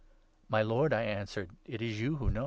[0.49, 2.39] 'My Lord,' I answered,' it is you who know.'